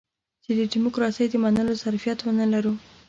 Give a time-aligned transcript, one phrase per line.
[0.43, 2.73] چې د ډيموکراسۍ د منلو ظرفيت ونه لرو.